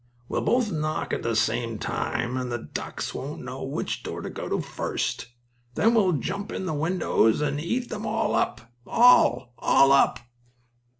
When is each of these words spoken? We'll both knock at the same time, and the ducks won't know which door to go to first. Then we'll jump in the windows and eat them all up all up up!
We'll 0.27 0.41
both 0.41 0.71
knock 0.71 1.13
at 1.13 1.21
the 1.21 1.35
same 1.35 1.77
time, 1.77 2.35
and 2.35 2.51
the 2.51 2.57
ducks 2.57 3.13
won't 3.13 3.43
know 3.43 3.61
which 3.61 4.01
door 4.01 4.21
to 4.23 4.31
go 4.31 4.49
to 4.49 4.59
first. 4.59 5.27
Then 5.75 5.93
we'll 5.93 6.13
jump 6.13 6.51
in 6.51 6.65
the 6.65 6.73
windows 6.73 7.39
and 7.39 7.59
eat 7.59 7.89
them 7.89 8.07
all 8.07 8.33
up 8.33 8.61
all 8.87 9.51
up 9.51 10.17
up! 10.17 10.19